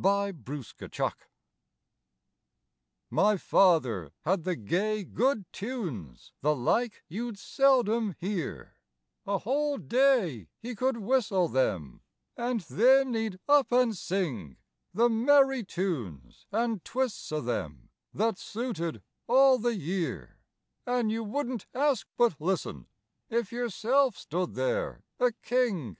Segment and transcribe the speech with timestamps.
[0.00, 1.12] MY FATHER'S TUNES
[3.10, 8.76] My father had the gay good tunes, the like you'd seldom hear,
[9.26, 12.02] A whole day could he whistle them,
[12.36, 14.58] an' thin he'd up an' sing,
[14.94, 20.38] The merry tunes an' twists o'them that suited all the year,
[20.86, 22.86] An' you wouldn't ask but listen
[23.28, 25.96] if yourself stood there a king.